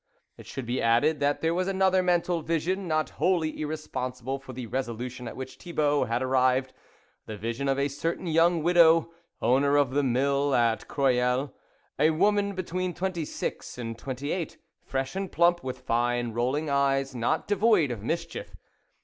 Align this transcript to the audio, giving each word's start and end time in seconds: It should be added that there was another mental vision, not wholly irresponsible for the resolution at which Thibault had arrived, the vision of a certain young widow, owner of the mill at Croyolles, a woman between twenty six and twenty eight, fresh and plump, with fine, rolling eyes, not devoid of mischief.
It 0.35 0.47
should 0.47 0.65
be 0.65 0.81
added 0.81 1.19
that 1.19 1.41
there 1.41 1.53
was 1.53 1.67
another 1.67 2.01
mental 2.01 2.41
vision, 2.41 2.87
not 2.87 3.11
wholly 3.21 3.61
irresponsible 3.61 4.39
for 4.39 4.51
the 4.51 4.65
resolution 4.65 5.27
at 5.27 5.35
which 5.35 5.57
Thibault 5.57 6.05
had 6.05 6.23
arrived, 6.23 6.73
the 7.27 7.37
vision 7.37 7.67
of 7.67 7.77
a 7.77 7.87
certain 7.87 8.25
young 8.25 8.63
widow, 8.63 9.13
owner 9.43 9.77
of 9.77 9.91
the 9.91 10.01
mill 10.01 10.55
at 10.55 10.87
Croyolles, 10.87 11.51
a 11.99 12.09
woman 12.09 12.55
between 12.55 12.95
twenty 12.95 13.25
six 13.25 13.77
and 13.77 13.95
twenty 13.95 14.31
eight, 14.31 14.57
fresh 14.83 15.15
and 15.15 15.31
plump, 15.31 15.63
with 15.63 15.81
fine, 15.81 16.31
rolling 16.33 16.67
eyes, 16.67 17.13
not 17.13 17.47
devoid 17.47 17.91
of 17.91 18.01
mischief. 18.01 18.55